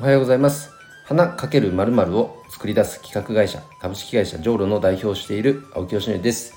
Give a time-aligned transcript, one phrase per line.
[0.00, 0.70] おはようございます。
[1.06, 6.54] 花かけるまるを作り出す企画会社株式会社ジョーロの代表をしている青木よしです、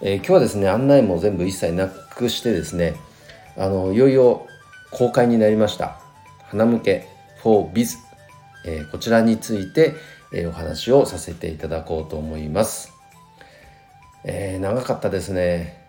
[0.00, 2.94] えー、今日はですね案内も全部一切なくしてですね
[3.56, 4.46] あのいよいよ
[4.92, 5.98] 公開になりました。
[6.44, 7.08] 花向け
[7.42, 7.98] 4biz、
[8.64, 9.96] えー、こちらについて、
[10.32, 12.92] えー、お話をさせていただこうと思います、
[14.22, 15.82] えー、長かったですね。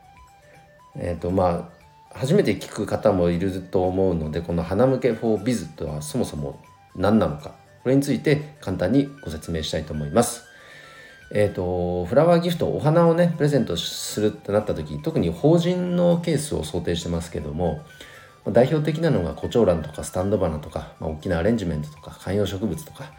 [0.95, 1.70] えっ、とま
[2.11, 6.59] あ初めて聞く方もいると思うのでこの花向け 4biz とはそもそも
[6.98, 10.48] 何なのかこれについて簡単にご説明したいと思います
[11.30, 17.82] えーと、フラワーギフトお花をねプレゼントするってなった時特に法人のケースを想定してますけども
[18.52, 23.12] 代表的なのがコチョウランとかスタンド花とか、まあ、大きなアレンジメントとか観葉植物とか、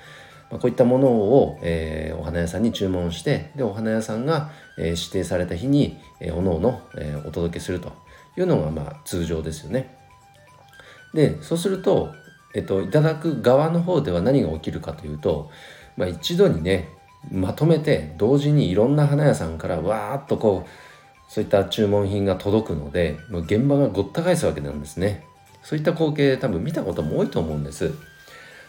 [0.51, 7.93] まあ、こういったものを、えー、お花屋さんに注文してでお花屋さんが、えー、指定された日に、えー、おのおの、えー、お届けすると
[8.39, 9.95] いうのがまあ通常ですよね。
[11.13, 12.13] でそうすると、
[12.59, 15.49] えっと、いただく側の方では何が起きるかというと、
[15.97, 16.89] まあ、一度にね
[17.31, 25.25] まとめて同時にいろんな花屋さんからわーっとこうそういった注文品が届くので現場がごった返すわけなんですね。
[25.63, 27.93] そういった光景多分見たことも多いと思うんです。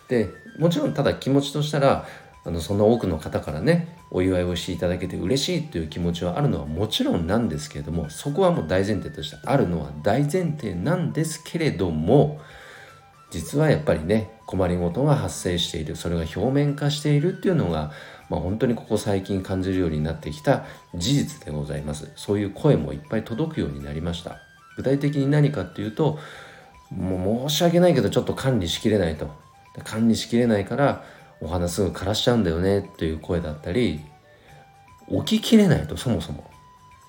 [0.07, 0.29] で
[0.59, 2.05] もちろんただ気持ちとしたら
[2.45, 12.39] あのそんな多くの方からねお祝いをしていただけて嬉しいという気持ちはあるのはもちろんなんですけれどもそこはもう大前提としてあるのは大前提なんですけれども
[13.31, 15.95] 実はやっぱりね困りごとが発生している。
[15.95, 17.91] それが表面化しているっていうのが
[18.29, 22.11] まあ、本当にここ最近感じるようになってきた事実でございます。
[22.15, 24.37] そういう声もいっぱい届くようになりました。
[24.77, 26.19] 具体的に何かっていうと
[26.91, 29.29] もう申し訳ないけどちょっと管理しきれないと。
[29.83, 31.03] 管理しきれないから
[31.41, 34.01] お花すぐ枯らしちゃうんだよねという声だったり
[35.25, 36.49] 起ききれないとそもそも。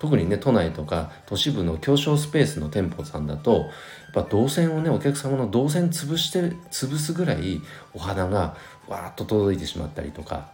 [0.01, 3.69] 特にね都内とか都市部の狭小スペースの店舗さんだとやっ
[4.15, 6.39] ぱ動線をねお客様の動線潰して
[6.71, 7.61] 潰すぐらい
[7.93, 10.53] お花がわーっと届いてしまったりとか。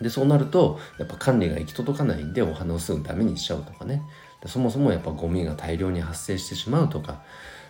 [0.00, 4.02] でそうなるとやっぱ管理が行き届かないんでお花をすぐダメにしちゃうとかね。
[4.46, 7.20] そもそもやっぱゴミが大量に発生してしまうとか。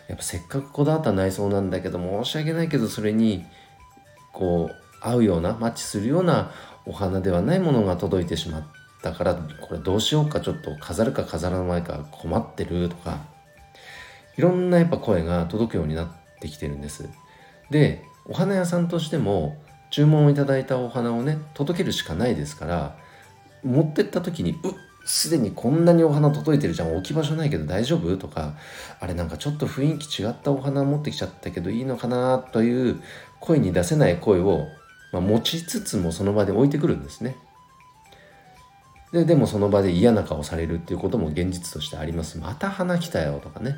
[0.07, 3.45] やっぱせっかくこだわった内装なんだけど申し訳ないけどそれに
[4.33, 6.53] こう合うようなマッチするような
[6.87, 8.63] お花ではないものが届いてしまっ
[9.03, 13.19] たからこれどうしようかちょっと飾るか飾らないか困ってるとか
[14.37, 16.09] いろんなやっぱ声が届くようになっ
[16.41, 17.09] てきてるんです。
[17.71, 19.57] でお花屋さんとしても
[19.91, 22.97] 注文をいただいたお花をね届けるしかないですから
[23.63, 24.73] 持ってった時に「うっ
[25.05, 28.55] すでにこんなにお花届いてるじゃん置き場所ないけど大丈夫?」とか
[29.01, 33.01] 「あれなんかちょっと雰囲気違ったお花持ってきちゃったけどいいのかな?」という
[33.41, 34.69] 声に出せない声を、
[35.13, 37.37] まあ、持ちつつもその場で置いてくるんですね。
[39.13, 42.39] ででもその場で嫌な顔されるっていうことも現実としてあります。
[42.39, 43.77] また花来たよとかね。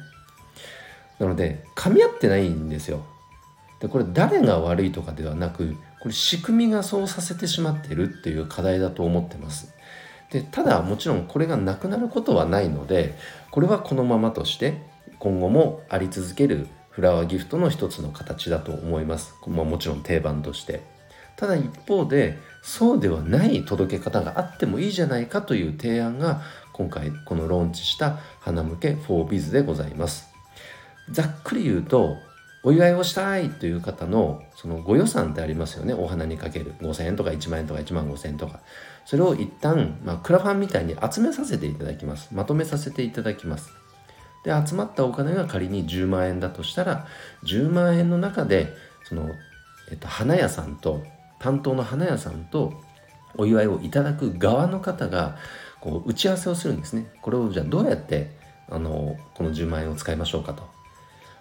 [1.18, 3.04] なので噛み合ってないんですよ。
[3.80, 9.74] でこれ誰が悪いとかではなくこれ仕組みがそうさせてしまってるっていう課題だと思ってます。
[10.30, 13.16] でただもちろんこれがなくなることはないので
[13.50, 14.82] これはこのままとして
[15.18, 19.34] 今後もあり続けるフラワーギフトの一つの形だと思います。
[19.48, 20.93] まあ、もちろん定番として。
[21.36, 30.28] ただ一方でそうではない届け方があってもいいじゃないかという提案が今回このローンチした花向け 4biz でございます。
[31.10, 32.16] ざっくり言うと
[32.62, 35.92] お祝いをしたいという方のそのご予算ってありますよね。
[35.92, 36.72] お花にかける。
[36.80, 38.60] 5000円とか1万円とか1万5000円とか。
[39.04, 42.30] それを一旦、まあ、クラファンみたいに集めさせていただきます。
[42.32, 43.70] まとめさせていただきます。
[44.44, 47.06] で集まったお金が仮に10万円だとしたら
[47.44, 48.72] 10万円の中で
[49.04, 49.30] その、
[49.90, 51.02] えっと、花屋さんと
[51.44, 52.72] 担当の花屋さんと
[53.36, 55.36] お祝いをいただく側の方が
[55.78, 57.12] こう打ち合わせをするんですね。
[57.20, 58.30] これをじゃあどうやって
[58.70, 60.62] あのこの10万円を使いましょうかと。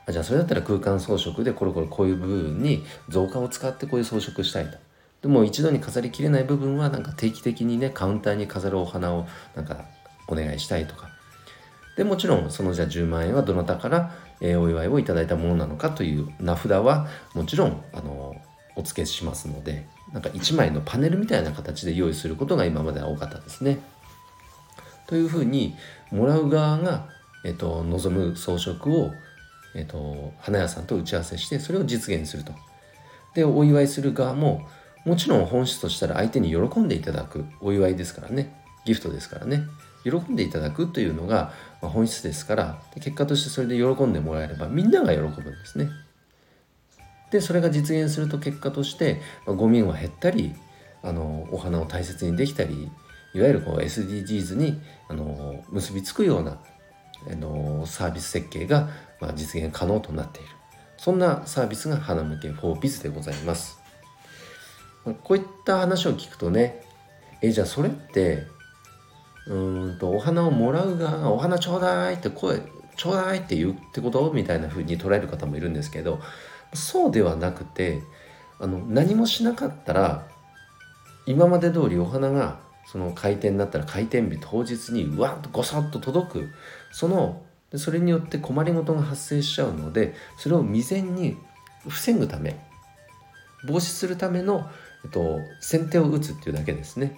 [0.06, 4.78] あじゃあそれだったら空間装飾でこれこれこういう部分に造花を使ってこういう装飾したいと。
[5.22, 9.26] でも一度に飾りきれない部分はなんか定期的にねカウンターに飾るお花を
[9.56, 9.86] なんか
[10.28, 11.08] お願いしたいとか。
[11.96, 14.12] でもちろんそのじゃあ10万円はどなたから、
[14.42, 18.36] え、お祝いをいただいたものなのかという名札はもちろんあの
[18.76, 19.86] お付けしますので。
[20.14, 23.80] なんか1枚のパネルみたいな形で用意することが今までは多かったですね。
[25.08, 25.76] というふうに
[26.12, 27.10] もらう側が、
[27.44, 29.12] えっと、望む装飾を
[29.76, 32.54] えーと、花屋さんと打ち合わせしてそれを実現すると。
[33.34, 34.68] でお祝いする側も
[35.06, 38.56] もちろん本質としたら相手に喜んでいただくお祝いですからね
[38.86, 39.64] ギフトですからね
[40.04, 41.52] 喜んでいただくというのが
[41.82, 45.90] 本質ですから結果としてそれで喜んでもらえればみんなが喜ぶんですね。
[47.34, 50.54] でそれが実現すると結果として、まあ、ゴミが減ったり
[51.02, 52.92] あのお花を大切にできたり
[53.34, 56.60] いわゆるこう SDGs にあの結びつくような
[57.28, 58.90] あのサービス設計が
[59.20, 60.50] ま実現可能となっている。
[60.98, 63.80] そんなサービスが花向け 4biz でございます。
[65.04, 66.86] まこういった話を聞くとね
[67.42, 68.44] えじゃあそれって
[69.48, 69.56] う
[69.94, 72.62] んとお花をもらうがお花ちょうだいって声
[72.96, 74.32] ちょうだいって言うってこと？
[74.32, 76.20] みたいな風に捉える方もいるんですけど
[76.74, 78.02] そうではなくて
[78.60, 80.28] あの何もしなかったら
[81.26, 86.50] 今まで通りお花がその開店だったら開店日当日にうわっとごそっと届く
[86.92, 87.44] その
[87.76, 91.38] それによって困りごとが発生しちゃうのでそれを未然に
[91.88, 92.60] 防ぐため
[93.66, 94.70] 防止するための、
[95.06, 97.18] えっと、先手を打つっていうだけですね。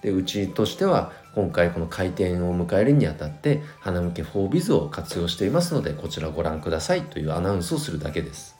[0.00, 8.57] でうちとしては今回この開店を迎えるにあたって花向け 4biz を活用していますのでこちらご覧くださいというアナウンスをするだけです。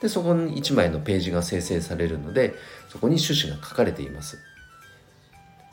[0.00, 2.54] でそこに1枚のページが生成されるので
[2.88, 4.38] そこに趣旨が書かれています。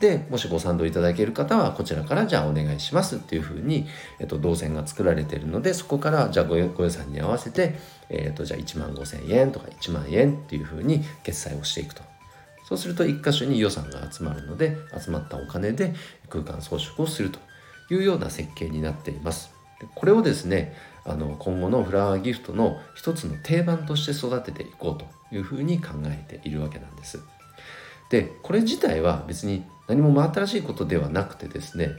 [0.00, 3.88] でもしご賛同いただける方はこちらからじゃあお願いしますっていうふうに、
[4.20, 7.74] えっと、動線が作られているのでそこからじゃあご予算に合わせて、
[8.08, 12.02] えっと、じゃあ1万5千円とか1万円っていうふうに決済をしていくと
[12.68, 15.94] そうすると1箇所に予算が集まるので集まったお金で
[16.28, 17.40] 空間装飾をすると
[17.90, 19.50] いうような設計になっています
[19.94, 20.76] これをですね
[21.08, 27.20] あの今後のフラワーギフトの一つの定番として育てていこうというふうに考えているわけなんです。
[28.10, 31.92] でこれ自体は別に何も真新しいことではなくてですね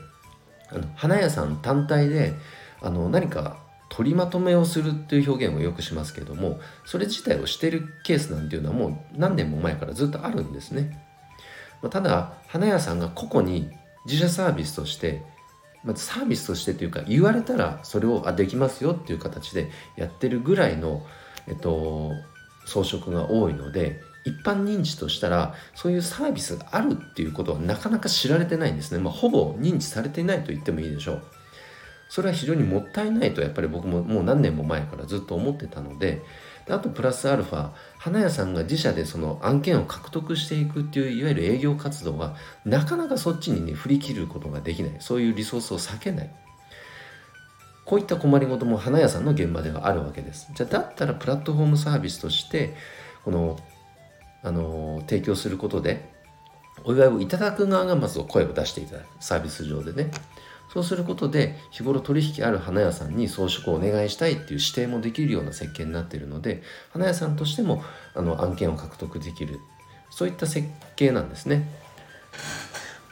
[0.72, 2.34] あの花屋さん単体で
[2.82, 3.58] あの何か
[3.90, 11.04] 取りまとめをするっていう表現をよくしますけどもそれ自体をしてるケースなんていうのはもう何年も前からずっとあるんですね、
[11.82, 13.72] ま、ただ花屋さんが個々に
[14.06, 15.24] 自社サービスとして
[15.84, 21.06] まずサービスとしてというか言われたらそれをあできますよっていう形でやってるぐらいの、
[21.48, 22.12] えっと、
[22.66, 31.24] 装飾が多いので一般認知としたらそういうサービスがあるっていうことはなかなか知られてないんですね、まあ、ほぼ認知されていないと言ってもいいでしょう。
[32.10, 36.24] それは非常にもったいないとやっぱり僕ももう何年も前からずっと思ってたので
[36.72, 42.36] あとプラスアルファ花屋さんが自社でその案件を獲得していくっていういわゆる営業活動は
[42.66, 44.96] なかなかそっちにね振り切ることができない。
[45.00, 46.32] そういうリソースを避けない。
[47.86, 50.52] こういった困りごとも花屋さんの現場ではあるわけです。
[50.54, 52.76] じゃあだったらプラットフォームサービスとして
[53.26, 53.60] この
[54.44, 56.08] あの提供することで
[56.84, 59.08] お祝いをいただく側がまず声を出していただく。
[59.20, 60.12] サービス上でね。
[60.72, 66.62] そうすることで日頃取引ある花屋さんに装飾をお願いしたいっていう指定もできるような設計になっているので
[66.92, 67.84] 花屋さんとしても
[68.14, 69.60] あの案件を獲得できる
[70.12, 71.70] そういった設計なんですね。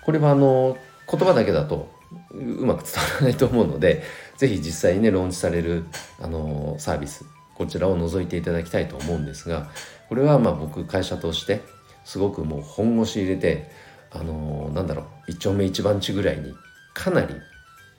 [0.03, 0.77] これはあの
[1.09, 1.91] 言葉だけだと
[2.31, 4.03] うまく伝わらないと思うので
[4.37, 5.85] 是非実際にねローンチされる
[6.19, 7.25] あのサービス
[7.55, 9.69] こちらを覗いていただきたいと思うんですが
[10.09, 11.61] これはまあ僕会社として
[12.05, 13.69] すごくもう本腰入れて
[14.11, 16.53] あのー、なんだろう一丁目一番地ぐらいに
[16.97, 17.35] かなり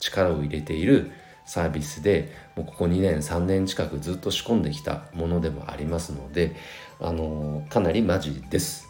[0.01, 1.13] 力を入れている
[1.47, 6.57] サービスでもうここ2年3年近くずっと仕込んできたものでもありますので
[7.01, 8.89] あの、かなりマジです。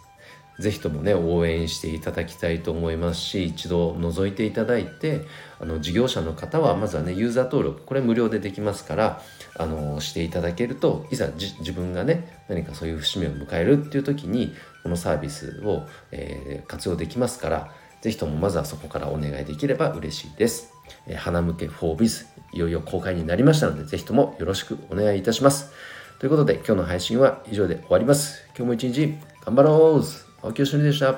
[0.59, 5.21] ぜひともね応援していただきたいと思いますし一度覗いていただいて
[5.61, 9.23] あの事業者の方はまずはねユーザー登録これ無料でできますから
[9.57, 14.53] あのしていただけるといざ自分がね何かそういう節目を迎えるっていう時に
[14.83, 20.73] このサービスを、えー、活用できますからぜひともまずはそこからお願いできれば嬉しいです。
[21.07, 25.73] えー、花向け 4biz いよいよ公開になりましたのでぜひともよろしくお願いいたします。
[26.19, 28.45] ということで今日の配信は以上で終わります。
[28.57, 29.15] 今日も一日
[29.45, 30.05] 頑張ろう
[30.43, 31.13] 青木よしのりでした。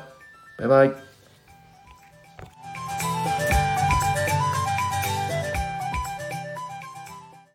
[0.58, 1.09] バイバイ。